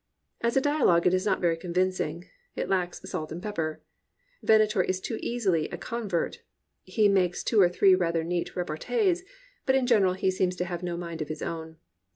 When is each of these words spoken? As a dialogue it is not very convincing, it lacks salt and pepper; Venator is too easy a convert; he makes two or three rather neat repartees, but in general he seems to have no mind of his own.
As 0.41 0.57
a 0.57 0.61
dialogue 0.61 1.05
it 1.05 1.13
is 1.13 1.27
not 1.27 1.39
very 1.41 1.55
convincing, 1.55 2.25
it 2.55 2.67
lacks 2.67 3.07
salt 3.07 3.31
and 3.31 3.39
pepper; 3.39 3.83
Venator 4.41 4.81
is 4.81 4.99
too 4.99 5.19
easy 5.21 5.69
a 5.71 5.77
convert; 5.77 6.41
he 6.81 7.07
makes 7.07 7.43
two 7.43 7.61
or 7.61 7.69
three 7.69 7.93
rather 7.93 8.23
neat 8.23 8.55
repartees, 8.55 9.23
but 9.67 9.75
in 9.75 9.85
general 9.85 10.13
he 10.13 10.31
seems 10.31 10.55
to 10.55 10.65
have 10.65 10.81
no 10.81 10.97
mind 10.97 11.21
of 11.21 11.27
his 11.29 11.43
own. 11.43 11.77